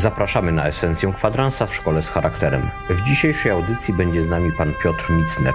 Zapraszamy 0.00 0.52
na 0.52 0.66
esencję 0.66 1.12
kwadransa 1.12 1.66
w 1.66 1.74
szkole 1.74 2.02
z 2.02 2.10
charakterem. 2.10 2.70
W 2.90 3.02
dzisiejszej 3.02 3.52
audycji 3.52 3.94
będzie 3.94 4.22
z 4.22 4.28
nami 4.28 4.52
pan 4.52 4.74
Piotr 4.82 5.10
Micner. 5.10 5.54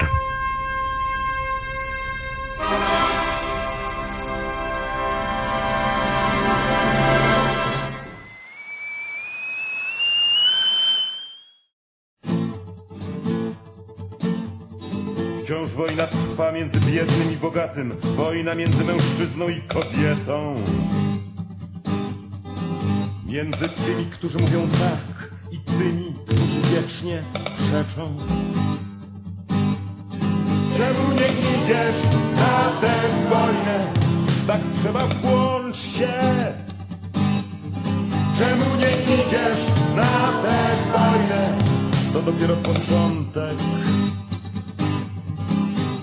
Wciąż 15.44 15.70
wojna 15.70 16.08
trwa 16.08 16.52
między 16.52 16.80
biednym 16.80 17.34
i 17.34 17.38
bogatym, 17.38 17.96
wojna 18.02 18.56
między 18.56 18.84
mężczyzną 18.84 19.50
i 19.50 19.62
kobietą. 19.62 20.64
Między 23.36 23.70
tymi, 23.70 24.06
którzy 24.06 24.38
mówią 24.38 24.68
tak 24.70 25.30
i 25.52 25.60
tymi, 25.60 26.14
którzy 26.26 26.62
wiecznie 26.62 27.24
przeczą. 27.58 28.18
Czemu 30.78 31.12
nie 31.12 31.28
idziesz 31.28 31.96
na 32.36 32.82
tę 32.82 32.94
wojnę? 33.30 33.88
Tak 34.48 34.62
trzeba 34.82 35.08
włącz 35.08 35.78
się. 35.78 36.14
Czemu 38.38 38.76
nie 38.76 38.92
idziesz 39.02 39.68
na 39.96 40.42
tę 40.44 40.58
wojnę? 40.94 41.58
To 42.14 42.22
dopiero 42.22 42.56
początek. 42.56 43.58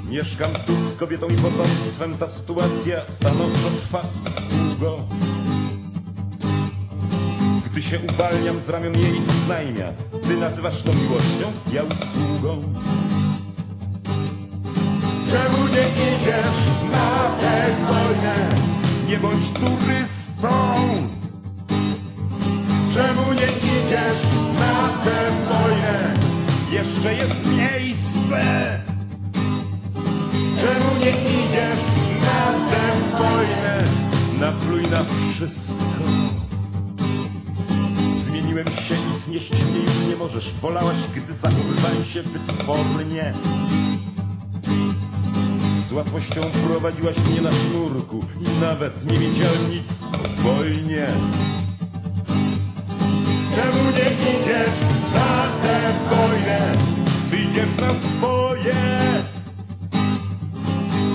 Mieszkam 0.08 0.50
tu 0.66 0.72
z 0.72 0.96
kobietą 0.96 1.26
i 1.28 1.34
potomstwem, 1.34 2.18
ta 2.18 2.28
sytuacja 2.28 3.06
stanowczo 3.06 3.70
trwa 3.80 4.02
długo. 4.50 4.96
Gdy 7.72 7.82
się 7.82 7.98
uwalniam 8.12 8.56
z 8.58 8.68
ramion 8.68 8.98
jej 8.98 9.20
znajmia, 9.44 9.92
ty 10.22 10.36
nazywasz 10.36 10.82
to 10.82 10.92
miłością, 10.92 11.52
ja 11.72 11.82
usługą. 11.82 12.60
Czemu 15.30 15.68
nie 15.68 15.88
idziesz 15.88 16.62
na 16.92 17.30
tę 17.40 17.66
wojnę? 17.86 18.34
Nie 19.08 19.18
bądź 19.18 19.50
turystą. 19.52 20.48
Czemu 22.94 23.32
nie 23.32 23.48
idziesz 23.58 24.22
na 24.58 24.88
tę 25.04 25.30
wojnę? 25.48 26.14
Jeszcze 26.72 27.14
jest 27.14 27.46
miejsce. 27.46 28.42
Czemu 30.60 31.04
nie 31.04 31.10
idziesz 31.10 31.84
na 32.20 32.70
tę 32.70 33.16
wojnę? 33.18 33.84
Napluj 34.40 34.82
na 34.82 35.04
wszystko. 35.34 36.21
Znieść 39.32 39.52
mnie 39.52 39.80
już 39.80 40.06
nie 40.08 40.16
możesz. 40.16 40.54
Wolałaś, 40.54 40.96
gdy 41.16 41.34
zachowywałem 41.34 42.04
się 42.04 42.22
wytwornie. 42.22 43.34
Z 45.88 45.92
łatwością 45.92 46.40
prowadziłaś 46.66 47.16
mnie 47.30 47.40
na 47.40 47.50
sznurku 47.52 48.24
i 48.40 48.60
nawet 48.60 49.10
nie 49.10 49.18
wiedziałem 49.18 49.70
nic 49.70 50.00
o 50.02 50.42
wojnie. 50.42 51.06
Czemu 53.54 53.84
nie 53.84 54.10
idziesz 54.10 54.80
na 55.14 55.48
tę 55.62 55.92
wojnę? 56.10 56.72
Wyjdziesz 57.30 57.76
na 57.80 58.10
swoje. 58.10 58.74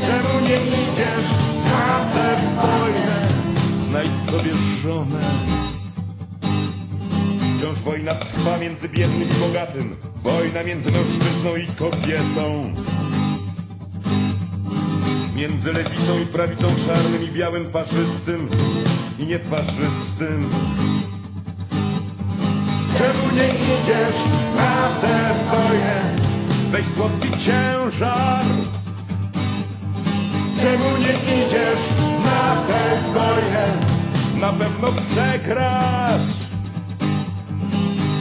Czemu 0.02 0.40
nie 0.42 0.66
idziesz 0.66 1.30
na 1.66 2.06
tę 2.14 2.38
wojnę? 2.56 3.28
Znajdź 3.90 4.30
sobie 4.30 4.52
żonę. 4.84 5.57
Wciąż 7.68 7.80
wojna 7.80 8.14
trwa 8.16 8.58
między 8.58 8.90
biednym 8.90 9.30
i 9.30 9.34
bogatym. 9.34 9.96
Wojna 10.24 10.64
między 10.64 10.92
mężczyzną 10.92 11.56
i 11.56 11.66
kobietą. 11.66 12.74
Między 15.36 15.74
lewicą 15.74 16.20
i 16.24 16.26
prawicą, 16.26 16.68
czarnym 16.88 17.24
i 17.24 17.28
białym, 17.28 17.66
parzystym 17.66 18.50
i 19.20 19.26
nieparzystym. 19.26 20.50
Czemu 22.98 23.36
nie 23.36 23.48
idziesz 23.48 24.20
na 24.56 25.02
tę 25.02 25.34
wojnę? 25.52 26.16
Weź 26.72 26.86
słodki 26.96 27.30
ciężar. 27.30 28.46
Czemu 30.62 30.98
nie 30.98 31.44
idziesz 31.44 31.84
na 32.26 32.56
tę 32.68 33.02
wojnę? 33.14 33.74
Na 34.42 34.54
pewno 34.54 34.88
przegrasz. 35.02 36.47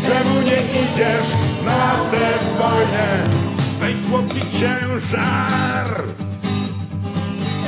Czemu 0.06 0.40
nie 0.40 0.62
idziesz 0.82 1.26
na 1.64 2.10
tę 2.10 2.26
wojnę? 2.58 3.24
Weź 3.80 3.94
słodki 4.08 4.40
ciężar. 4.40 6.02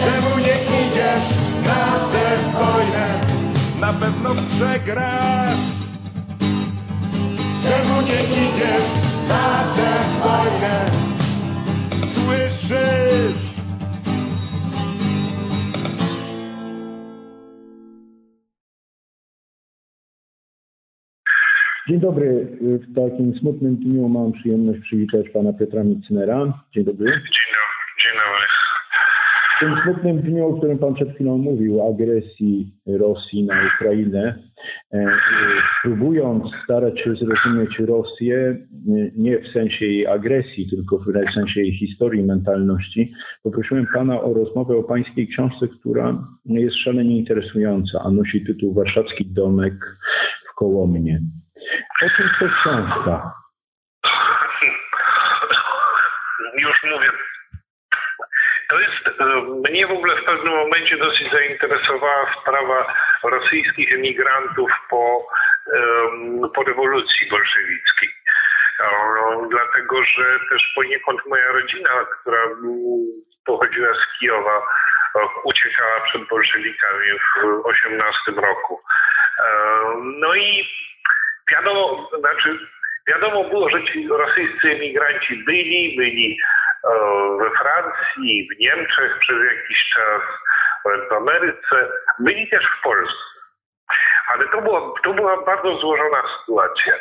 Czemu 0.00 0.38
nie 0.38 0.54
idziesz 0.87 1.28
na 1.66 1.99
tę 2.12 2.37
wojnę? 2.53 3.21
Na 3.81 3.93
pewno 3.93 4.31
przegrasz. 4.34 5.59
Czemu 7.62 8.00
nie 8.03 8.22
idziesz 8.22 9.08
Dzień 21.88 22.00
dobry. 22.00 22.46
W 22.61 22.94
takim 22.94 23.35
smutnym 23.35 23.76
dniu 23.76 24.08
mam 24.08 24.32
przyjemność 24.32 24.81
przywitać 24.81 25.29
pana 25.29 25.52
Piotra 25.52 25.85
Micnera. 25.85 26.64
Dzień 26.75 26.85
dobry. 26.85 27.06
Dzień 27.06 27.14
dobry. 27.14 27.79
Dzień 28.02 28.12
dobry. 28.12 28.46
W 29.56 29.61
tym 29.61 29.75
smutnym 29.85 30.23
dniu, 30.23 30.46
o 30.46 30.58
którym 30.58 30.79
pan 30.79 30.94
przed 30.94 31.14
chwilą 31.14 31.38
mówił, 31.38 31.82
agresji 31.82 32.73
Rosji 32.87 33.44
na 33.44 33.55
Ukrainę, 33.75 34.38
e, 34.93 35.06
próbując 35.82 36.44
starać 36.64 37.00
się 37.00 37.14
zrozumieć 37.14 37.79
Rosję 37.79 38.37
e, 38.38 38.56
nie 39.17 39.38
w 39.38 39.49
sensie 39.49 39.87
jej 39.87 40.06
agresji, 40.06 40.70
tylko 40.70 40.99
w 40.99 41.34
sensie 41.34 41.61
jej 41.61 41.79
historii, 41.79 42.23
mentalności, 42.23 43.12
poprosiłem 43.43 43.87
pana 43.94 44.20
o 44.20 44.34
rozmowę 44.34 44.76
o 44.76 44.82
pańskiej 44.82 45.29
książce, 45.29 45.69
która 45.69 46.25
jest 46.44 46.76
szalenie 46.76 47.19
interesująca, 47.19 48.00
a 48.05 48.11
nosi 48.11 48.44
tytuł 48.44 48.75
Warszawski 48.75 49.26
Domek 49.26 49.75
w 50.52 50.55
Kołomnie. 50.55 51.20
O 52.03 52.11
czym 52.17 52.31
to 52.39 52.47
książka? 52.61 53.33
Już 56.55 56.83
mówię 56.83 57.11
to 58.69 58.81
jest, 58.81 59.21
mnie 59.71 59.87
w 59.87 59.91
ogóle 59.91 60.17
w 60.17 60.25
pewnym 60.25 60.55
momencie 60.55 60.97
dosyć 60.97 61.33
zainteresowała 61.33 62.33
sprawa 62.41 62.95
rosyjskich 63.23 63.93
emigrantów 63.93 64.71
po, 64.91 65.27
po 66.55 66.62
rewolucji 66.62 67.29
bolszewickiej. 67.31 68.11
Dlatego, 69.51 70.05
że 70.05 70.39
też 70.51 70.73
poniekąd 70.75 71.27
moja 71.27 71.53
rodzina, 71.53 71.91
która 72.21 72.39
pochodziła 73.47 73.94
z 73.94 74.19
Kijowa, 74.19 74.62
uciekała 75.44 76.01
przed 76.01 76.29
bolszewikami 76.29 77.06
w 77.12 77.67
18 77.67 78.33
roku. 78.33 78.81
No 80.21 80.35
i 80.35 80.69
wiadomo, 81.58 82.10
znaczy 82.19 82.58
wiadomo 83.08 83.44
było, 83.44 83.69
że 83.69 83.84
ci 83.84 84.08
rosyjscy 84.08 84.70
emigranci 84.70 85.44
byli, 85.44 85.96
byli 85.96 86.38
we 87.38 87.50
Francji, 87.50 88.49
w 88.52 88.58
Niemczech 88.58 89.19
przez 89.19 89.37
jakiś 89.44 89.90
czas, 89.94 90.22
w 91.08 91.12
Ameryce, 91.12 91.88
byli 92.19 92.50
też 92.50 92.64
w 92.64 92.82
Polsce. 92.82 93.28
Ale 94.28 94.49
to, 94.49 94.62
było, 94.62 94.94
to 95.05 95.12
była 95.12 95.44
bardzo 95.44 95.76
złożona 95.76 96.22
sytuacja, 96.40 96.94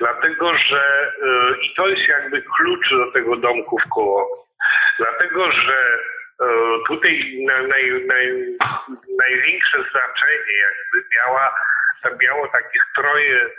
dlatego 0.00 0.56
że 0.56 1.12
yy, 1.22 1.56
i 1.62 1.74
to 1.74 1.88
jest 1.88 2.08
jakby 2.08 2.42
klucz 2.56 2.90
do 2.90 3.12
tego 3.12 3.36
domku 3.36 3.78
w 3.78 3.88
koło, 3.94 4.46
dlatego 4.98 5.52
że 5.52 5.98
yy, 6.40 6.46
tutaj 6.86 7.44
na, 7.46 7.62
naj, 7.62 8.06
naj, 8.06 8.56
największe 9.18 9.78
znaczenie 9.78 10.52
jakby 10.58 11.08
miała 11.16 11.54
miało 12.22 12.48
takich 12.48 12.82
troje 12.94 13.40
e, 13.44 13.50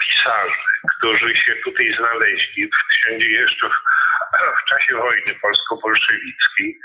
pisarzy, 0.00 0.70
którzy 0.98 1.36
się 1.36 1.56
tutaj 1.64 1.94
znaleźli 1.98 2.70
w, 2.70 3.20
jeszcze 3.20 3.68
w, 3.68 3.72
w 4.60 4.68
czasie 4.68 4.96
wojny 4.96 5.34
polsko-bolszewickiej. 5.34 6.80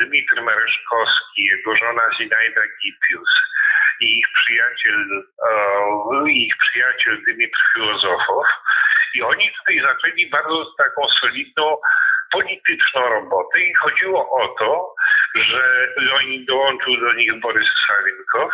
Dmitry 0.00 0.42
Mereszkowski, 0.42 1.44
jego 1.44 1.76
żona 1.76 2.02
Zinaida 2.16 2.60
Gipius 2.82 3.30
i 4.00 4.18
ich 4.18 4.26
przyjaciel, 4.34 5.24
e, 5.48 6.30
ich 6.30 6.56
przyjaciel 6.56 7.22
Dmitry 7.24 7.62
Filozofow. 7.74 8.46
I 9.14 9.22
oni 9.22 9.52
tutaj 9.58 9.80
zaczęli 9.80 10.30
bardzo 10.30 10.74
taką 10.78 11.08
solidną 11.08 11.76
polityczną 12.30 13.08
robotę 13.08 13.60
i 13.60 13.74
chodziło 13.74 14.30
o 14.42 14.48
to, 14.48 14.94
że 15.34 15.88
oni 16.14 16.44
dołączył 16.44 16.96
do 16.96 17.12
nich 17.12 17.40
Borys 17.40 17.68
Sarinkow. 17.86 18.52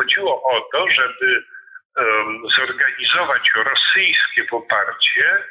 Chodziło 0.00 0.42
o 0.42 0.60
to, 0.72 0.86
żeby 0.90 1.44
zorganizować 2.56 3.50
rosyjskie 3.54 4.44
poparcie 4.44 5.44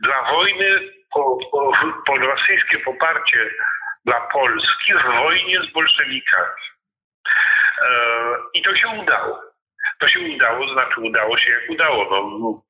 dla 0.00 0.22
wojny, 0.22 0.80
po, 1.12 1.38
po, 1.52 1.72
po 2.06 2.16
rosyjskie 2.16 2.78
poparcie 2.78 3.50
dla 4.04 4.20
Polski 4.20 4.94
w 4.94 5.22
wojnie 5.22 5.60
z 5.62 5.72
bolszewikami. 5.72 6.62
E, 7.82 7.90
I 8.54 8.62
to 8.62 8.76
się 8.76 8.88
udało. 8.88 9.42
To 9.98 10.08
się 10.08 10.20
udało, 10.20 10.68
znaczy 10.68 11.00
udało 11.00 11.38
się 11.38 11.50
jak 11.50 11.70
udało. 11.70 12.04
No, 12.10 12.62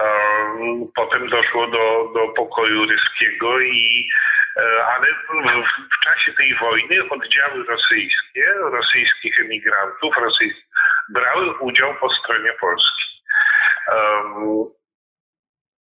e, 0.00 0.86
potem 0.94 1.28
doszło 1.28 1.66
do, 1.66 2.10
do 2.14 2.28
pokoju 2.28 2.86
ryskiego 2.86 3.60
i 3.60 4.08
ale 4.86 5.06
w, 5.06 5.66
w, 5.96 6.00
czasie 6.04 6.32
tej 6.32 6.54
wojny 6.54 7.08
oddziały 7.10 7.64
rosyjskie, 7.64 8.54
rosyjskich 8.54 9.40
emigrantów 9.40 10.16
rosyjskich, 10.16 10.66
brały 11.08 11.58
udział 11.58 11.94
po 11.94 12.10
stronie 12.10 12.52
Polski. 12.60 13.04
Um, 13.88 14.64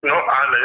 no 0.04 0.26
ale 0.28 0.60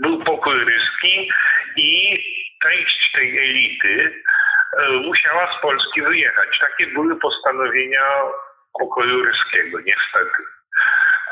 był 0.00 0.24
pokój 0.24 0.64
ryski 0.64 1.32
i 1.76 2.18
część 2.62 3.12
tej 3.12 3.38
elity 3.38 4.22
e, 4.78 4.90
musiała 4.90 5.58
z 5.58 5.60
Polski 5.62 6.02
wyjechać. 6.02 6.58
Takie 6.58 6.86
były 6.86 7.16
postanowienia 7.20 8.04
pokoju 8.80 9.24
ryskiego, 9.24 9.78
niestety. 9.80 10.42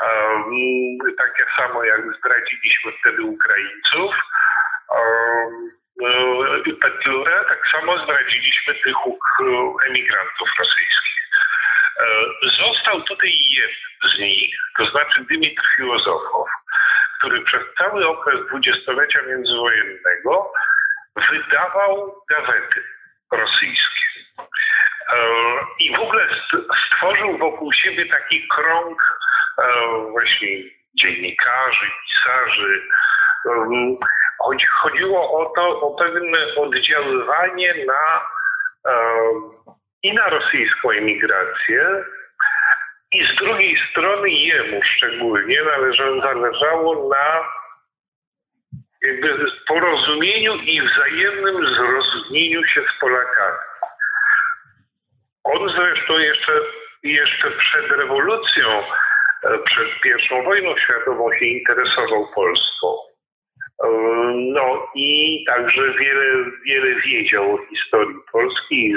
Um, 0.01 0.97
takie 1.17 1.45
samo 1.57 1.83
jak 1.83 2.01
zdradziliśmy 2.17 2.91
wtedy 2.99 3.23
Ukraińców 3.23 4.15
um, 4.89 5.71
Petlurę, 6.81 7.45
tak 7.47 7.67
samo 7.71 7.97
zdradziliśmy 7.97 8.73
tych 8.73 8.95
emigrantów 9.87 10.49
rosyjskich. 10.59 11.29
E, 11.99 12.05
został 12.49 13.01
tutaj 13.01 13.31
jeden 13.49 14.15
z 14.15 14.19
nich, 14.19 14.55
to 14.77 14.85
znaczy 14.85 15.25
Dymitr 15.29 15.61
Filozofow, 15.75 16.47
który 17.17 17.41
przez 17.41 17.61
cały 17.77 18.07
okres 18.07 18.47
dwudziestolecia 18.47 19.21
międzywojennego 19.21 20.53
wydawał 21.31 22.15
gazety 22.29 22.83
rosyjskie. 23.31 24.05
E, 25.09 25.17
I 25.79 25.95
w 25.95 25.99
ogóle 25.99 26.27
stworzył 26.87 27.37
wokół 27.37 27.73
siebie 27.73 28.05
taki 28.05 28.47
krąg 28.47 29.19
e, 29.57 29.63
właśnie 30.11 30.47
dziennikarzy, 30.95 31.91
pisarzy. 32.05 32.81
Chodzi, 34.49 34.65
chodziło 34.65 35.39
o 35.39 35.53
to, 35.55 35.81
o 35.81 35.95
pewne 35.95 36.37
oddziaływanie 36.57 37.73
na 37.85 38.25
i 40.03 40.13
na 40.13 40.29
rosyjską 40.29 40.89
emigrację, 40.89 42.05
i 43.11 43.25
z 43.25 43.35
drugiej 43.35 43.77
strony 43.91 44.29
jemu 44.29 44.81
szczególnie 44.83 45.63
należało, 45.63 46.21
zależało 46.21 47.09
na 47.09 47.49
jakby 49.01 49.45
porozumieniu 49.67 50.55
i 50.55 50.81
wzajemnym 50.81 51.75
zrozumieniu 51.75 52.65
się 52.65 52.81
z 52.81 52.99
Polakami. 52.99 53.57
On 55.43 55.69
zresztą 55.69 56.17
jeszcze, 56.17 56.51
jeszcze 57.03 57.51
przed 57.51 57.91
rewolucją, 57.91 58.83
e, 59.43 59.57
przed 59.65 60.01
pierwszą 60.03 60.43
wojną 60.43 60.77
światową 60.77 61.33
się 61.39 61.45
interesował 61.45 62.27
Polską. 62.35 63.08
No 64.35 64.87
i 64.95 65.43
także 65.47 65.93
wiele, 65.93 66.45
wiele 66.65 66.95
wiedział 67.01 67.53
o 67.55 67.65
historii 67.69 68.15
Polski, 68.31 68.93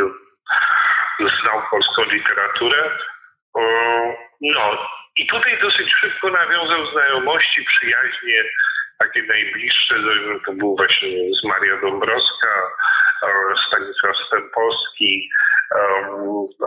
znał 1.19 1.63
polską 1.71 2.03
literaturę. 2.05 2.91
No 4.41 4.89
i 5.17 5.27
tutaj 5.27 5.59
dosyć 5.63 5.95
szybko 6.01 6.31
nawiązał 6.31 6.87
znajomości, 6.87 7.65
przyjaźnie, 7.65 8.45
takie 8.99 9.23
najbliższe, 9.23 9.95
to 10.47 10.53
był 10.53 10.77
właśnie 10.77 11.09
z 11.41 11.45
Maria 11.45 11.77
Dąbrowska, 11.81 12.71
Stanisław 13.67 14.17
Stępowski. 14.17 15.31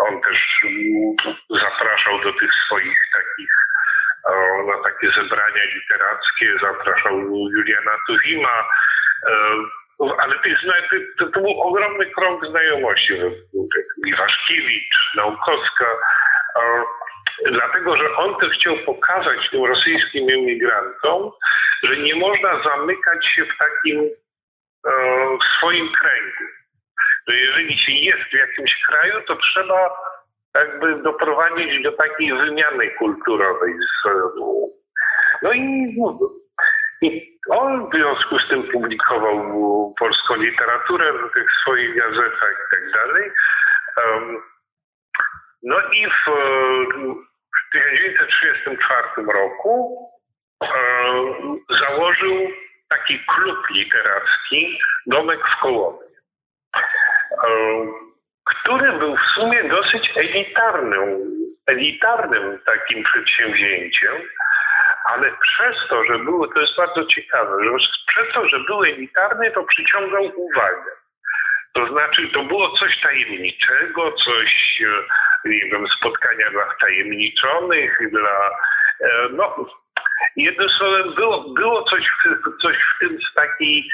On 0.10 0.22
też 0.22 0.66
zapraszał 1.50 2.22
do 2.22 2.34
tych 2.34 2.52
swoich 2.66 2.98
takich 3.14 3.52
na 4.68 4.84
takie 4.84 5.10
zebrania 5.10 5.64
literackie, 5.76 6.54
zapraszał 6.62 7.20
Juliana 7.50 7.92
Tuwima, 8.08 8.70
ale 10.18 10.36
to, 11.20 11.26
to 11.26 11.40
był 11.40 11.62
ogromny 11.62 12.06
krąg 12.06 12.46
znajomości. 12.46 13.14
Iwaszkiewicz, 14.08 15.14
Naukowska, 15.16 15.86
dlatego 17.46 17.98
że 17.98 18.16
on 18.16 18.40
też 18.40 18.58
chciał 18.58 18.78
pokazać 18.86 19.50
tym 19.50 19.66
rosyjskim 19.66 20.30
emigrantom, 20.30 21.32
że 21.84 21.98
nie 21.98 22.16
można 22.16 22.64
zamykać 22.64 23.26
się 23.28 23.46
w 23.46 23.58
takim 23.58 24.00
e, 24.88 24.92
w 25.42 25.58
swoim 25.58 25.92
kręgu. 25.92 26.44
Że 27.28 27.36
jeżeli 27.36 27.78
się 27.78 27.92
jest 27.92 28.30
w 28.30 28.34
jakimś 28.34 28.82
kraju, 28.88 29.22
to 29.28 29.36
trzeba 29.36 29.90
jakby 30.56 31.02
doprowadzić 31.02 31.84
do 31.84 31.92
takiej 31.92 32.34
wymiany 32.34 32.90
kulturowej. 32.92 33.74
No 35.42 35.54
i, 35.54 35.96
i 37.02 37.40
on 37.50 37.90
w 37.90 37.94
związku 37.94 38.40
z 38.40 38.50
tym 38.50 38.64
publikował 38.64 39.94
polską 40.00 40.36
literaturę 40.36 41.14
w 41.14 41.34
tych 41.34 41.52
swoich 41.62 41.98
gazetach 41.98 42.52
i 42.52 42.76
tak 42.76 42.92
dalej. 42.92 43.32
No 45.64 45.76
i 45.94 46.08
w, 46.08 46.26
w 47.56 47.72
1934 47.72 49.08
roku 49.34 49.98
założył 51.70 52.48
taki 52.90 53.20
klub 53.20 53.58
literacki 53.70 54.80
Domek 55.06 55.40
w 55.48 55.62
Kołowie, 55.62 56.06
który 58.46 58.92
był 58.92 59.18
w 59.18 59.34
sumie 59.36 59.64
dosyć 59.64 60.12
elitarnym, 60.16 61.32
elitarnym 61.68 62.60
takim 62.66 63.04
przedsięwzięciem, 63.04 64.14
ale 65.06 65.32
przez 65.42 65.88
to, 65.90 66.04
że 66.04 66.20
było, 66.20 66.48
to 66.48 66.60
jest 66.60 66.78
bardzo 66.78 67.06
ciekawe, 67.06 67.52
że 67.64 67.72
przez 68.08 68.34
to, 68.34 68.50
że 68.50 68.60
był 68.60 68.84
elitarny, 68.84 69.52
to 69.52 69.64
przyciągał 69.64 70.32
uwagę. 70.36 70.92
To 71.74 71.88
znaczy, 71.88 72.30
to 72.34 72.44
było 72.44 72.78
coś 72.78 73.02
tajemniczego, 73.02 74.12
coś, 74.12 74.82
e, 75.46 75.50
nie 75.50 75.66
wiem, 75.72 75.88
spotkania 75.88 76.52
dla 76.52 76.66
wtajemniczonych, 76.66 77.98
dla, 78.12 78.50
e, 79.02 79.30
no, 79.32 79.56
jednym 80.36 80.70
słowem, 80.70 81.14
było, 81.14 81.54
było 81.54 81.84
coś, 81.84 82.12
coś 82.62 82.76
w 82.78 83.00
tym 83.00 83.22
z 83.22 83.34
takiej, 83.34 83.90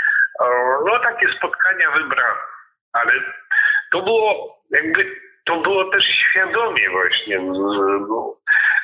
no, 0.85 0.99
takie 0.99 1.33
spotkania 1.33 1.91
wybrane. 1.91 2.39
ale 2.93 3.13
to 3.91 4.01
było 4.01 4.57
jakby, 4.71 5.15
to 5.45 5.57
było 5.57 5.91
też 5.91 6.03
świadomie 6.05 6.89
właśnie, 6.89 7.39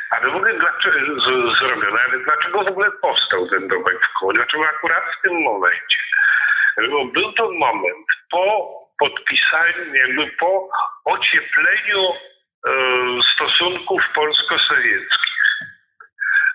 ale 0.09 0.31
w 0.31 0.35
ogóle 0.35 0.53
dlaczego 0.53 1.21
zrobione, 1.59 1.99
ale 2.07 2.19
dlaczego 2.23 2.63
w 2.63 2.67
ogóle 2.67 2.91
powstał 3.01 3.49
ten 3.49 3.67
domek 3.67 3.97
w 4.05 4.19
koło, 4.19 4.33
dlaczego 4.33 4.65
akurat 4.65 5.03
w 5.03 5.21
tym 5.21 5.41
momencie? 5.41 5.97
Bo 6.91 7.05
był 7.05 7.33
to 7.33 7.51
moment 7.51 8.07
po 8.31 8.73
podpisaniu, 8.99 9.95
jakby 9.95 10.27
po 10.39 10.69
ociepleniu 11.05 12.03
e, 12.09 12.71
stosunków 13.33 14.01
polsko-sowieckich. 14.15 15.37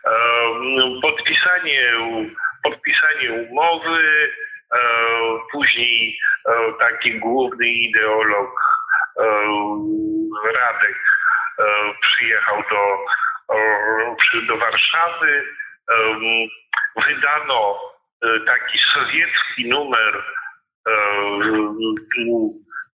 E, 0.06 0.12
podpisanie, 1.02 1.92
podpisanie 2.62 3.32
umowy, 3.32 4.32
później 5.52 6.18
e, 6.48 6.72
taki 6.78 7.18
główny 7.18 7.66
ideolog 7.66 8.50
e, 9.18 9.24
Radek 10.54 10.96
e, 11.58 11.64
przyjechał 12.00 12.62
do, 12.70 12.98
do 14.48 14.56
Warszawy. 14.56 15.44
Wydano 17.06 17.80
taki 18.46 18.78
sowiecki 18.94 19.68
numer 19.68 20.22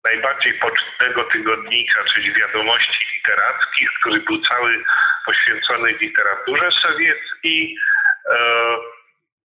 najbardziej 0.03 0.53
pocztnego 0.53 1.23
tygodnika, 1.23 2.03
czyli 2.13 2.33
wiadomości 2.33 3.07
literackich, 3.15 3.89
który 3.99 4.19
był 4.19 4.41
cały 4.41 4.83
poświęcony 5.25 5.91
literaturze 5.91 6.71
sowieckiej. 6.71 7.77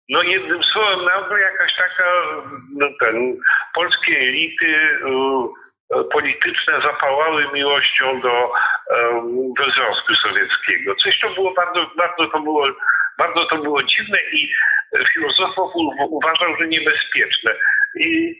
No 0.08 0.22
jednym 0.22 0.62
słowem, 0.62 1.04
nagle 1.04 1.40
jakaś 1.40 1.76
taka, 1.76 2.12
no 2.74 2.86
ten, 3.00 3.36
polskie 3.74 4.18
elity 4.18 4.98
polityczne 6.12 6.80
zapałały 6.82 7.48
miłością 7.52 8.20
do, 8.20 8.52
do 9.58 9.70
Związku 9.70 10.14
Sowieckiego. 10.14 10.94
Coś 10.94 11.20
to 11.20 11.30
było 11.30 11.54
bardzo, 11.54 11.90
bardzo 11.96 12.26
to 12.26 12.40
było, 12.40 12.66
bardzo 13.18 13.44
to 13.44 13.56
było 13.56 13.82
dziwne 13.82 14.18
i 14.32 14.52
filozofów 15.12 15.72
uważał, 15.98 16.56
że 16.56 16.68
niebezpieczne. 16.68 17.54
I 18.00 18.34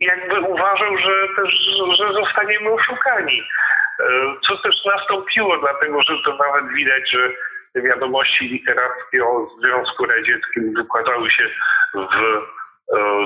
jakby 0.00 0.40
uważał, 0.40 0.98
że 0.98 1.28
też 1.36 1.54
że 1.98 2.12
zostaniemy 2.12 2.70
oszukani. 2.72 3.42
E, 4.00 4.04
co 4.46 4.56
też 4.56 4.84
nastąpiło, 4.84 5.58
dlatego 5.58 6.02
że 6.02 6.14
to 6.24 6.36
nawet 6.36 6.72
widać, 6.72 7.10
że 7.10 7.30
wiadomości 7.82 8.48
literackie 8.48 9.24
o 9.24 9.48
Związku 9.60 10.06
Radzieckim 10.06 10.74
wykładały 10.76 11.30
się 11.30 11.48
w 11.94 11.98
e, 11.98 12.40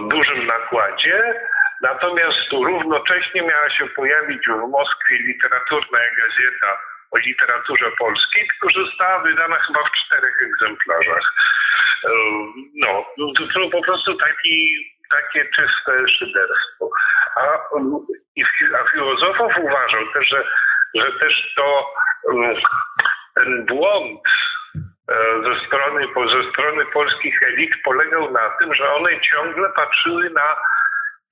dużym 0.09 0.47
nakładzie, 0.47 1.41
natomiast 1.83 2.53
równocześnie 2.53 3.43
miała 3.43 3.71
się 3.71 3.87
pojawić 3.87 4.47
w 4.47 4.71
Moskwie 4.71 5.17
literaturna 5.19 5.99
gazeta 6.19 6.81
o 7.11 7.19
literaturze 7.19 7.91
polskiej, 7.99 8.49
że 8.75 8.85
została 8.85 9.19
wydana 9.19 9.57
chyba 9.57 9.81
w 9.81 9.93
czterech 9.93 10.37
egzemplarzach. 10.43 11.35
E, 12.05 12.09
no, 12.75 13.07
to 13.55 13.71
po 13.71 13.83
prostu 13.83 14.15
taki 14.15 14.87
takie 15.11 15.45
czyste 15.45 16.09
szyderstwo. 16.09 16.91
A, 17.37 17.41
a 18.81 18.91
filozofów 18.93 19.53
uważał 19.63 20.13
też, 20.15 20.29
że, 20.29 20.45
że 20.95 21.13
też 21.13 21.55
to 21.57 21.87
ten 23.35 23.67
błąd 23.67 24.21
e, 25.09 25.15
ze 25.45 25.67
strony, 25.67 26.07
ze 26.31 26.51
strony 26.51 26.87
polskich 26.87 27.43
elit 27.43 27.71
polegał 27.85 28.33
na 28.33 28.51
tym, 28.51 28.75
że 28.75 28.93
one 28.93 29.21
ciągle 29.21 29.69
patrzyły 29.77 30.31
na 30.31 30.57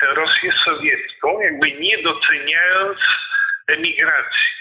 tę 0.00 0.06
Rosję 0.14 0.52
sowiecką, 0.64 1.40
jakby 1.40 1.72
nie 1.72 2.02
doceniając 2.02 2.98
emigracji. 3.68 4.58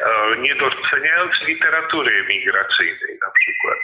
E, 0.00 0.36
nie 0.36 0.54
doceniając 0.54 1.40
literatury 1.40 2.20
emigracyjnej 2.20 3.18
na 3.22 3.30
przykład. 3.30 3.78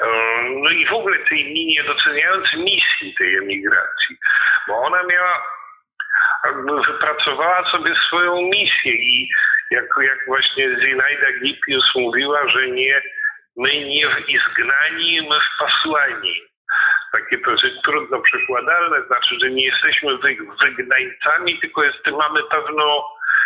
E, 0.00 0.06
no 0.48 0.70
i 0.70 0.86
w 0.86 0.92
ogóle 0.92 1.18
tej 1.18 1.54
nie 1.54 1.84
doceniając 1.84 2.54
misji 2.54 3.14
tej 3.18 3.36
emigracji, 3.36 4.16
bo 4.68 4.78
ona 4.78 5.02
miała, 5.02 5.46
wypracowała 6.86 7.70
sobie 7.70 7.94
swoją 7.94 8.42
misję 8.42 8.92
i 8.92 9.30
jak, 9.70 9.84
jak 10.02 10.26
właśnie 10.26 10.80
Zinaida 10.80 11.32
Gipius 11.42 11.94
mówiła, 11.94 12.48
że 12.48 12.68
nie, 12.68 13.02
my 13.56 13.84
nie 13.84 14.08
w 14.08 14.28
izgnani, 14.28 15.28
my 15.30 15.36
w 15.40 15.58
posłani. 15.58 16.42
Takie 17.12 17.38
to 17.38 17.50
jest 17.50 17.82
trudno 17.84 18.20
przekładalne, 18.20 19.02
znaczy, 19.06 19.34
że 19.40 19.50
nie 19.50 19.64
jesteśmy 19.66 20.18
wygnańcami, 20.62 21.60
tylko 21.60 21.84
jest, 21.84 22.06
mamy 22.06 22.40
pewną 22.50 23.02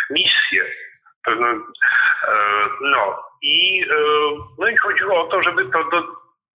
misję. 0.09 0.65
Pewną, 1.25 1.47
e, 1.47 2.33
no. 2.81 3.23
I, 3.41 3.85
no 4.59 4.67
i 4.67 4.77
chodziło 4.77 5.25
o 5.25 5.31
to, 5.31 5.43
żeby 5.43 5.65
to 5.65 5.83
do, 5.83 6.03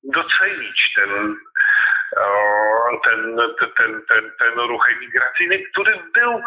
docenić 0.04 0.94
ten, 0.96 1.36
ten, 3.04 3.38
ten, 3.78 4.02
ten, 4.08 4.32
ten 4.40 4.60
ruch 4.60 4.90
emigracyjny, 4.90 5.64
który 5.72 6.00
był 6.14 6.42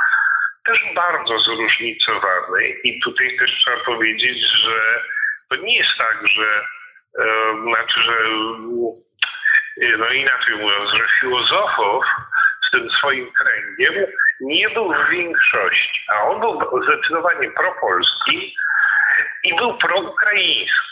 też 0.64 0.78
bardzo 0.94 1.38
zróżnicowany 1.38 2.68
i 2.84 3.00
tutaj 3.00 3.36
też 3.38 3.50
trzeba 3.50 3.84
powiedzieć, 3.84 4.38
że 4.64 5.02
to 5.50 5.56
nie 5.56 5.78
jest 5.78 5.98
tak, 5.98 6.28
że 6.28 6.64
e, 7.18 7.54
znaczy, 7.62 8.00
że 8.02 8.14
no 9.98 10.08
inaczej 10.08 10.56
mówiąc, 10.56 10.90
że 10.90 11.06
filozofów 11.20 12.04
z 12.68 12.70
tym 12.70 12.90
swoim 12.90 13.32
kręgiem 13.32 14.06
nie 14.40 14.70
był 14.70 14.92
w 14.92 15.10
większości, 15.10 16.00
a 16.12 16.22
on 16.22 16.40
był 16.40 16.82
zdecydowanie 16.82 17.50
propolski 17.50 18.56
i 19.44 19.56
był 19.56 19.78
proukraiński. 19.78 20.90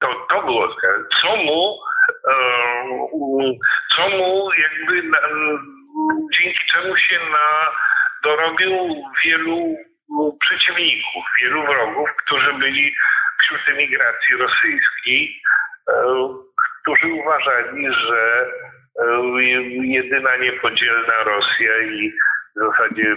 To, 0.00 0.26
to 0.30 0.42
było, 0.42 0.76
co 1.20 1.36
mu 1.36 1.78
co 3.96 4.08
mu 4.08 4.50
jakby 4.52 5.02
dzięki 6.34 6.60
czemu 6.72 6.96
się 6.96 7.18
na, 7.18 7.72
dorobił 8.24 9.02
wielu 9.24 9.76
przeciwników, 10.40 11.24
wielu 11.42 11.66
wrogów, 11.66 12.10
którzy 12.24 12.52
byli 12.52 12.94
wśród 13.40 13.60
emigracji 13.68 14.36
rosyjskiej, 14.36 15.40
którzy 16.82 17.06
uważali, 17.06 17.86
że 17.92 18.46
jedyna 19.82 20.36
niepodzielna 20.36 21.22
Rosja 21.24 21.82
i 21.82 22.12
w 22.56 22.60
zasadzie 22.60 23.16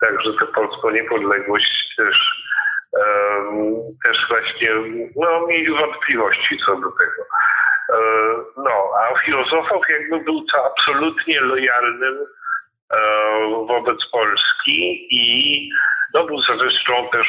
także 0.00 0.32
tę 0.40 0.46
polską 0.46 0.90
niepodległość 0.90 1.94
też 1.96 2.42
też 4.04 4.28
właśnie 4.28 4.70
no, 5.16 5.46
mieli 5.46 5.70
wątpliwości 5.70 6.58
co 6.66 6.76
do 6.76 6.90
tego. 6.90 7.22
E, 7.92 7.98
no, 8.56 8.90
a 9.00 9.20
filozofów 9.24 9.86
jakby 9.88 10.24
był 10.24 10.44
to 10.44 10.72
absolutnie 10.72 11.40
lojalnym 11.40 12.14
e, 12.14 12.41
wobec 13.66 14.10
Polski 14.12 15.06
i 15.10 15.68
był 16.12 16.40
zresztą 16.40 17.08
też 17.12 17.26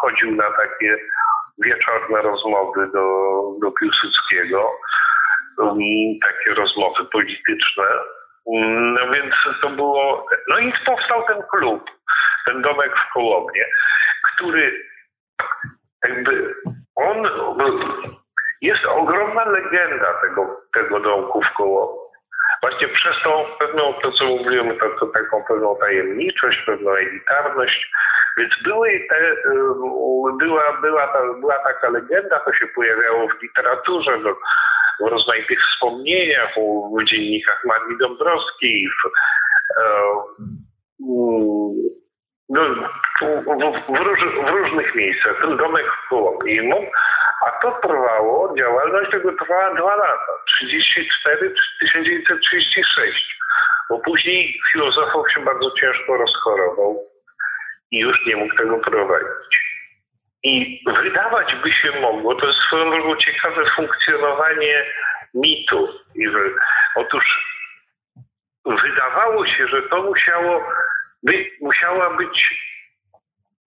chodził 0.00 0.30
na 0.36 0.50
takie 0.50 0.96
wieczorne 1.58 2.22
rozmowy 2.22 2.86
do, 2.92 3.42
do 3.62 3.72
Piłsudskiego, 3.72 4.70
takie 6.22 6.54
rozmowy 6.54 7.04
polityczne. 7.04 7.84
No 8.94 9.10
więc 9.12 9.34
to 9.62 9.70
było, 9.70 10.26
no 10.48 10.58
i 10.58 10.72
powstał 10.86 11.24
ten 11.26 11.42
klub, 11.50 11.90
ten 12.46 12.62
domek 12.62 12.92
w 12.96 13.12
Kołobnie, 13.12 13.64
który 14.32 14.84
jakby 16.04 16.54
on 16.96 17.28
jest 18.60 18.84
ogromna 18.84 19.44
legenda 19.44 20.14
tego, 20.22 20.60
tego 20.74 21.00
domku 21.00 21.42
w 21.42 21.56
koło. 21.56 22.01
Właśnie 22.62 22.88
przez 22.88 23.16
tą 23.24 23.44
pewną, 23.58 23.94
to 24.02 24.12
co 24.12 24.24
mówiłem, 24.24 24.78
to, 24.78 24.90
to 25.00 25.06
taką 25.06 25.44
pewną 25.48 25.76
tajemniczość, 25.76 26.58
pewną 26.66 26.90
elitarność. 26.90 27.90
Więc 28.36 28.52
były 28.64 29.06
te, 29.08 29.36
była, 30.38 30.80
była, 30.82 31.06
ta, 31.06 31.20
była 31.40 31.58
taka 31.58 31.88
legenda, 31.88 32.38
to 32.38 32.52
się 32.52 32.66
pojawiało 32.74 33.28
w 33.28 33.42
literaturze, 33.42 34.18
w, 34.18 34.34
w 35.04 35.08
rozmaitych 35.08 35.58
wspomnieniach, 35.60 36.54
w, 36.54 37.04
dziennikach 37.04 37.62
Marii 37.64 37.98
Dąbrowskiej, 37.98 38.88
w, 38.88 39.06
e, 39.80 39.92
no, 42.52 42.62
w, 43.20 43.24
w, 43.86 44.00
róż, 44.00 44.20
w, 44.46 44.48
różnych 44.48 44.94
miejscach. 44.94 45.40
Ten 45.40 45.56
domek 45.56 45.86
w 45.86 46.08
Kołomiu 46.08 46.86
a 47.46 47.50
to 47.50 47.78
trwało, 47.82 48.54
działalność 48.58 49.10
tego 49.10 49.32
trwała 49.32 49.74
dwa 49.74 49.96
lata, 49.96 50.32
34-1936, 50.64 50.72
bo 53.90 53.98
później 53.98 54.60
filozofów 54.72 55.32
się 55.32 55.40
bardzo 55.40 55.70
ciężko 55.70 56.16
rozchorował 56.16 57.02
i 57.90 57.98
już 57.98 58.26
nie 58.26 58.36
mógł 58.36 58.56
tego 58.56 58.78
prowadzić. 58.78 59.62
I 60.42 60.84
wydawać 61.02 61.54
by 61.62 61.72
się 61.72 62.00
mogło, 62.00 62.34
to 62.34 62.46
jest 62.46 62.58
swoją 62.58 62.90
drogą 62.90 63.16
ciekawe 63.16 63.70
funkcjonowanie 63.76 64.84
mitu. 65.34 65.88
Otóż 66.94 67.24
wydawało 68.64 69.46
się, 69.46 69.66
że 69.66 69.82
to 69.82 70.02
musiało 70.02 70.64
by, 71.22 71.50
musiała 71.60 72.16
być 72.16 72.62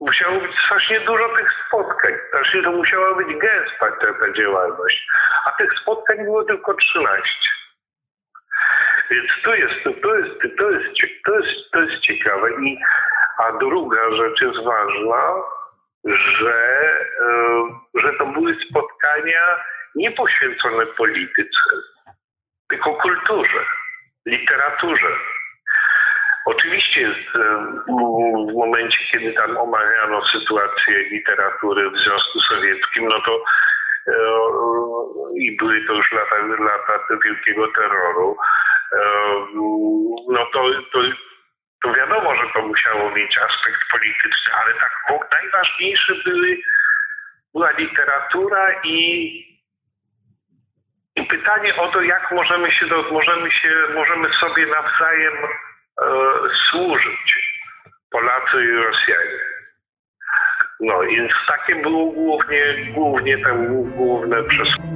musiało 0.01 0.39
być 0.39 0.51
strasznie 0.65 0.99
dużo 0.99 1.29
tych 1.29 1.49
spotkań. 1.67 2.13
Znaczy 2.29 2.63
to 2.63 2.71
musiała 2.71 3.15
być 3.15 3.27
gęsta 3.27 3.91
ta, 3.91 4.13
ta 4.13 4.33
działalność. 4.33 5.07
A 5.45 5.51
tych 5.51 5.79
spotkań 5.81 6.23
było 6.23 6.43
tylko 6.43 6.73
13. 6.73 7.29
Więc 9.09 9.31
to 9.43 9.55
jest, 9.55 9.83
to, 9.83 9.93
to, 9.93 10.15
jest, 10.15 10.57
to, 10.57 10.71
jest, 10.71 10.85
to, 11.25 11.39
jest, 11.39 11.71
to 11.71 11.81
jest 11.81 12.01
ciekawe. 12.01 12.49
I, 12.51 12.77
a 13.37 13.51
druga 13.51 14.11
rzecz 14.11 14.41
jest 14.41 14.63
ważna, 14.63 15.33
że, 16.05 16.55
e, 17.21 17.29
że 17.95 18.13
to 18.13 18.25
były 18.25 18.57
spotkania 18.69 19.63
nie 19.95 20.11
poświęcone 20.11 20.85
polityce, 20.85 21.71
tylko 22.69 22.93
kulturze, 22.93 23.65
literaturze. 24.25 25.07
Oczywiście 26.45 27.07
e, 27.07 27.13
w 28.51 28.53
momencie, 28.53 28.97
kiedy 29.11 29.33
tam 29.33 29.57
omawiano 29.57 30.25
sytuację 30.25 31.03
literatury 31.11 31.89
w 31.89 31.97
Związku 31.97 32.39
Sowieckim, 32.39 33.07
no 33.07 33.21
to 33.21 33.43
e, 34.07 34.13
i 35.39 35.57
były 35.57 35.85
to 35.87 35.93
już 35.93 36.11
lata, 36.11 36.35
lata 36.59 36.99
wielkiego 37.25 37.67
terroru, 37.67 38.37
no 40.29 40.45
to, 40.53 40.63
to, 40.93 40.99
to 41.83 41.93
wiadomo, 41.93 42.35
że 42.35 42.43
to 42.53 42.61
musiało 42.61 43.11
mieć 43.11 43.37
aspekt 43.37 43.79
polityczny, 43.91 44.53
ale 44.53 44.73
tak 44.73 44.91
najważniejsze 45.31 46.13
były, 46.25 46.57
była 47.53 47.71
literatura 47.71 48.81
i, 48.83 49.29
i 51.15 51.23
pytanie 51.23 51.75
o 51.75 51.87
to, 51.87 52.01
jak 52.01 52.31
możemy 52.31 52.71
się, 52.71 52.85
do, 52.85 53.01
możemy 53.11 53.51
się 53.51 53.69
możemy 53.93 54.33
sobie 54.33 54.65
nawzajem 54.65 55.33
e, 55.33 55.74
służyć, 56.69 57.51
Polacy 58.11 58.65
i 58.65 58.71
Rosjanie. 58.71 59.39
No, 60.79 60.99
więc 61.01 61.31
takie 61.47 61.75
było 61.81 62.11
głównie, 62.11 62.75
głównie 62.93 63.37
te 63.37 63.77
główne 63.95 64.43
przesłanie. 64.43 64.95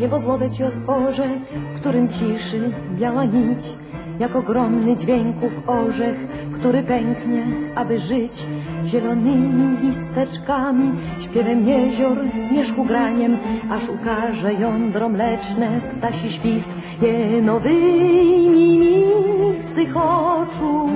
Niebo 0.00 0.18
złote 0.18 0.50
ci 0.50 0.64
otworzę, 0.64 1.22
w 1.52 1.80
którym 1.80 2.08
ciszy 2.08 2.72
biała 2.90 3.24
nić, 3.24 3.87
jak 4.18 4.36
ogromny 4.36 4.96
dźwięków 4.96 5.52
orzech, 5.66 6.16
który 6.52 6.82
pęknie, 6.82 7.42
aby 7.74 8.00
żyć 8.00 8.46
zielonymi 8.86 9.76
listeczkami, 9.82 10.92
śpiewem 11.20 11.68
jezior, 11.68 12.18
zmierzchu 12.48 12.84
graniem, 12.84 13.36
aż 13.70 13.88
ukaże 13.88 14.54
jądro 14.54 15.08
mleczne, 15.08 15.80
ptasi 15.98 16.30
świst, 16.30 16.68
jenowymi 17.02 18.78
mistych 18.78 19.96
oczu, 19.96 20.88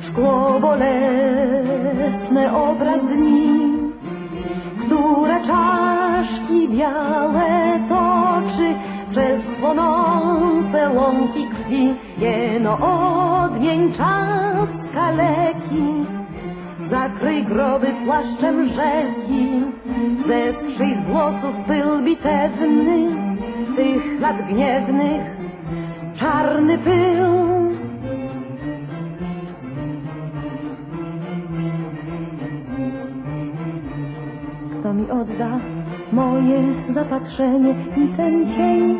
szkło 0.00 0.60
bolesne 0.60 2.52
obraz 2.52 3.00
dni, 3.04 3.48
które 4.86 5.40
czaszki 5.40 6.68
białe 6.68 7.77
przez 9.10 9.46
płonące 9.46 10.90
łąki 10.90 11.46
krwi. 11.46 11.94
Jeno 12.18 12.78
odmień 13.42 13.92
czas 13.92 14.68
kaleki, 14.94 16.04
zakryj 16.86 17.44
groby 17.44 17.86
płaszczem 18.04 18.64
rzeki, 18.64 19.60
zetrzyj 20.26 20.94
z 20.94 21.00
włosów 21.02 21.56
pyl 21.66 22.04
bitewny, 22.04 23.08
tych 23.76 24.20
lat 24.20 24.46
gniewnych, 24.48 25.22
czarny 26.14 26.78
pył. 26.78 27.48
Kto 34.80 34.94
mi 34.94 35.10
odda 35.10 35.58
moje 36.12 36.58
zapatrzenie 36.88 37.74
i 37.96 38.08
ten 38.16 38.46
cień, 38.46 38.98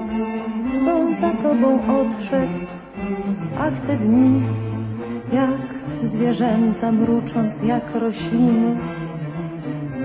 co 0.78 1.20
za 1.20 1.30
tobą 1.30 1.78
odszedł? 2.00 2.52
Ach, 3.60 3.86
te 3.86 3.96
dni, 3.96 4.42
jak 5.32 5.78
zwierzęta 6.02 6.92
mrucząc, 6.92 7.62
jak 7.62 7.94
rośliny, 7.94 8.76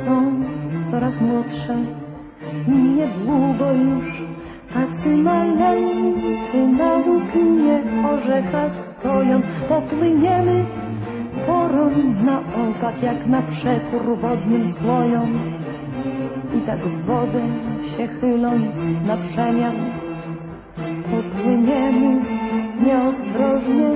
są 0.06 0.44
coraz 0.92 1.22
młodsze 1.22 1.76
i 2.68 2.72
niedługo 2.72 3.72
już 3.72 4.24
tacy 4.74 5.18
maleńcy 5.18 6.68
na 6.78 6.98
równinie 6.98 7.84
orzeka 8.13 8.70
stojąc 8.70 9.46
popłyniemy 9.70 10.66
porą 11.48 11.92
na 12.26 12.39
opak, 12.39 13.04
jak 13.04 13.28
na 13.28 13.42
przekór 13.42 14.18
wodnym 14.18 14.68
slojom. 14.68 15.53
I 16.58 16.62
tak 16.62 16.80
w 16.80 17.06
wodę 17.06 17.42
się 17.98 18.08
chyląc 18.08 18.76
na 19.08 19.18
przemian, 19.18 19.74
popłyniemy 21.12 22.22
nieostrożnie, 22.86 23.89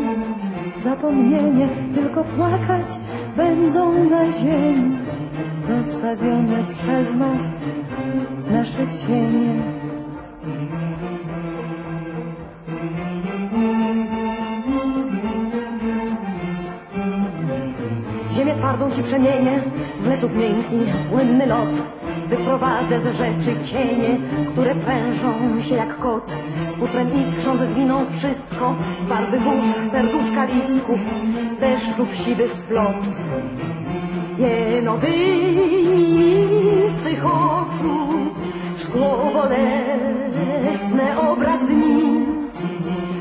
zapomnienie, 0.83 1.69
tylko 1.95 2.23
płakać 2.23 2.99
będą 3.37 4.09
na 4.09 4.31
ziemi, 4.31 4.97
zostawione 5.67 6.63
przez 6.69 7.15
nas 7.15 7.41
nasze 8.51 8.87
cienie. 9.07 9.53
Ziemię 18.31 18.55
twardą 18.55 18.91
ci 18.91 19.03
przemienię 19.03 19.61
w 20.01 20.07
leczuk 20.07 20.31
miękki, 20.35 20.77
płynny 21.11 21.45
lot. 21.45 21.96
Wyprowadzę 22.29 23.01
z 23.01 23.17
rzeczy 23.17 23.63
cienie, 23.63 24.17
które 24.51 24.75
prężą 24.75 25.61
się 25.61 25.75
jak 25.75 25.99
kot. 25.99 26.37
Futrem 26.79 27.09
iskrząc 27.21 27.61
zwiną 27.61 28.05
wszystko, 28.11 28.75
barwy 29.09 29.39
burz, 29.39 29.91
serduszka 29.91 30.45
listków, 30.45 30.99
deszczów 31.59 32.15
siwy 32.15 32.47
splot. 32.47 33.03
Jenowymi 34.37 36.07
z 36.99 37.03
tych 37.03 37.25
oczu, 37.25 38.07
szkło 38.77 39.31
bolesne 39.33 41.19
obraz 41.31 41.59
dni, 41.59 42.25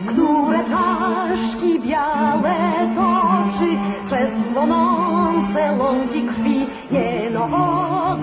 które 0.07 0.65
czaszki 0.65 1.81
białe 1.81 2.55
toczy 2.95 3.77
przez 4.07 4.31
płonące 4.55 5.77
łąki 5.79 6.23
krwi. 6.23 6.67
Jeno 6.91 7.49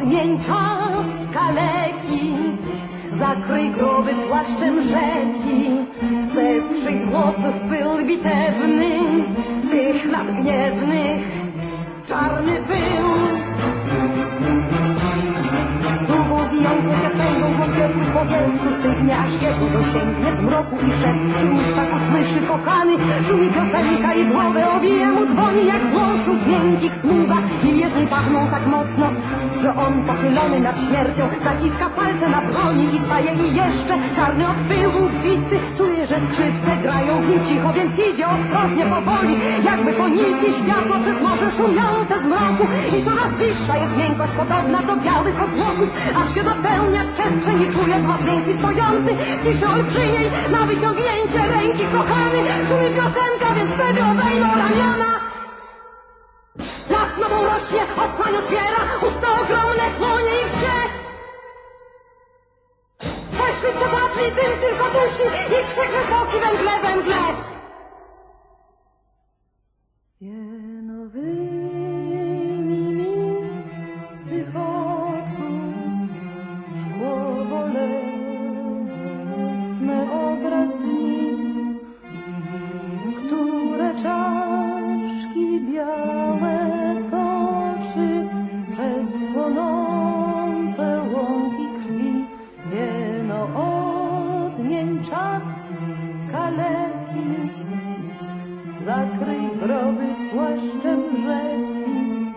odmień 0.04 0.40
czas 0.40 1.08
kaleki, 1.34 2.36
zakryj 3.12 3.72
groby 3.72 4.14
płaszczem 4.28 4.82
rzeki, 4.82 5.70
zetrzyj 6.34 7.00
z 7.00 7.06
włosów 7.06 7.56
pyl 7.70 8.08
bitewny, 8.08 9.00
tych 9.72 10.12
lat 10.12 10.42
gniewnych, 10.42 11.22
czarny 12.08 12.52
pył. 12.52 13.08
Wijącą 16.54 16.90
się 17.02 17.10
pędzą 17.20 17.46
w 17.56 18.14
powietrzu 18.18 18.70
Stygnie 18.80 19.16
aż 19.24 19.34
jego 19.46 19.66
dosięgnie 19.78 20.32
zmroku 20.40 20.76
i 20.88 20.90
szep 21.00 21.18
Przy 21.34 21.46
ustach 21.58 21.92
usłyszy 21.98 22.40
kochany 22.48 22.94
Szumi 23.28 23.50
piosenka 23.56 24.14
i 24.14 24.26
głowę 24.26 24.62
owija 24.76 25.10
mu 25.16 25.26
dzwoni 25.32 25.64
Jak 25.74 25.84
włosów 25.94 26.40
miękkich 26.52 26.96
smuga 27.02 27.38
I 27.68 27.80
jezdni 27.80 28.08
pachną 28.08 28.40
tak 28.56 28.66
mocno 28.76 29.06
Że 29.62 29.70
on 29.86 29.94
pochylony 30.10 30.60
nad 30.68 30.78
śmiercią 30.86 31.24
Zaciska 31.48 31.90
palce 31.98 32.26
na 32.36 32.42
broni 32.48 32.86
i 32.96 33.00
staje 33.06 33.32
i 33.46 33.56
jeszcze 33.62 33.94
Czarny 34.16 34.44
od 34.54 34.60
pyłu 34.70 35.02
bitwy 35.24 35.58
Czuje, 35.78 36.08
że 36.08 36.18
skrzypce 36.26 36.72
grają 36.84 37.14
w 37.22 37.48
cicho 37.48 37.70
Więc 37.78 37.94
idzie 38.08 38.26
ostrożnie 38.36 38.86
powoli 38.94 39.34
Jakby 39.70 39.94
po 39.94 40.08
nici 40.08 40.48
światło 40.60 40.96
przez 41.04 41.18
morze 41.26 41.48
szumiące 41.58 42.14
z 42.22 42.26
mroku. 42.32 42.64
I 42.96 42.98
coraz 43.06 43.32
wyższa 43.40 43.76
jest 43.78 43.98
miękkość 43.98 44.34
podobna 44.42 44.80
do 44.90 44.96
białych 45.06 45.38
obłoków 45.48 45.90
Aż 46.20 46.28
się 46.36 46.44
dopełnia 46.56 47.04
przestrzeń 47.14 47.62
i 47.62 47.74
czuje 47.74 47.96
głos 48.06 48.22
miękki 48.28 48.54
stojący. 48.60 49.12
W 49.14 49.44
ciszy 49.44 49.68
olbrzymiej 49.68 50.32
Na 50.52 50.62
wyciągnięcie 50.66 51.42
ręki 51.56 51.86
kochany. 51.96 52.40
Szumi 52.68 52.90
piosenka, 52.96 53.48
więc 53.56 53.70
wtedy 53.72 54.00
obejmą 54.12 54.48
ramiona. 54.64 55.12
Las 56.90 57.12
nową 57.22 57.44
rośnie, 57.44 57.84
otchłań 58.04 58.36
otwiera 58.36 58.82
Usta 59.08 59.28
ogromne, 59.42 59.86
płonie 59.98 60.34
i 60.42 60.46
wrze 60.52 60.78
Weszli 63.38 63.70
przepadli, 63.78 64.26
dym 64.38 64.54
tylko 64.62 64.86
dusi 64.94 65.28
I 65.56 65.60
krzyk 65.68 65.90
wysoki 65.98 66.38
we 66.84 66.96
mgle, 66.96 67.53
przez 88.74 89.10
płonące 89.34 91.02
łąki 91.14 91.68
krwi. 91.78 92.26
Jeno 92.72 93.42
odmień 93.44 95.04
czas 95.04 95.44
kaleki, 96.32 97.26
zakryj 98.86 99.48
groby 99.62 100.08
płaszczem 100.32 101.02
rzeki, 101.26 102.32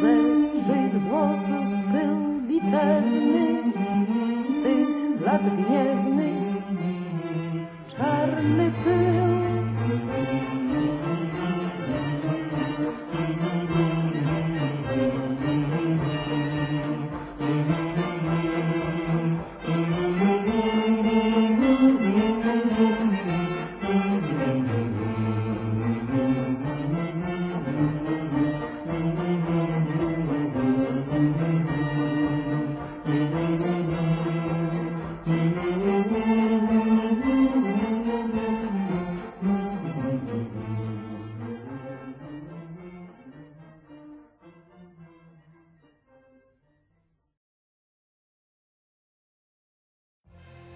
zetrzyj 0.00 0.88
z 0.88 0.96
włosów 0.96 1.66
pył 1.92 2.16
bitewny, 2.48 3.46
tych 4.62 4.88
lat 5.26 5.42
gniewnych, 5.42 6.01